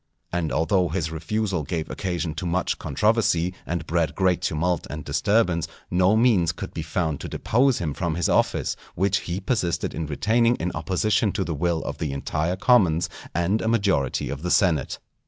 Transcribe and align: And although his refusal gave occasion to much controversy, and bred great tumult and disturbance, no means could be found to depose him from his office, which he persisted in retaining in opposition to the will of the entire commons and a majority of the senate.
And 0.33 0.51
although 0.51 0.89
his 0.89 1.11
refusal 1.11 1.61
gave 1.61 1.87
occasion 1.87 2.33
to 2.33 2.47
much 2.47 2.79
controversy, 2.79 3.53
and 3.67 3.85
bred 3.85 4.15
great 4.15 4.41
tumult 4.41 4.87
and 4.89 5.05
disturbance, 5.05 5.67
no 5.91 6.15
means 6.17 6.51
could 6.51 6.73
be 6.73 6.81
found 6.81 7.19
to 7.19 7.29
depose 7.29 7.77
him 7.77 7.93
from 7.93 8.15
his 8.15 8.27
office, 8.27 8.75
which 8.95 9.19
he 9.29 9.39
persisted 9.39 9.93
in 9.93 10.07
retaining 10.07 10.55
in 10.55 10.71
opposition 10.73 11.31
to 11.33 11.43
the 11.43 11.53
will 11.53 11.83
of 11.83 11.99
the 11.99 12.13
entire 12.13 12.55
commons 12.55 13.11
and 13.35 13.61
a 13.61 13.67
majority 13.67 14.27
of 14.31 14.41
the 14.41 14.49
senate. 14.49 14.97